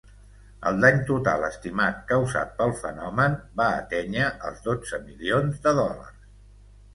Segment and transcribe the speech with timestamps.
[0.67, 6.27] El dany total estimat causat pel fenomen va atènyer els dotze milions de dòlars.